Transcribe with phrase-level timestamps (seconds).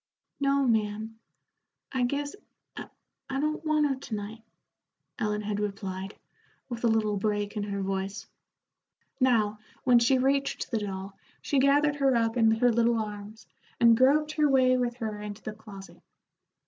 [0.39, 1.19] "No, ma'am;
[1.91, 2.35] I guess
[2.75, 2.85] I
[3.29, 4.41] don't want her to night,"
[5.19, 6.15] Ellen had replied,
[6.69, 8.25] with a little break in her voice.
[9.19, 13.45] Now, when she reached the doll, she gathered her up in her little arms,
[13.79, 16.01] and groped her way with her into the closet.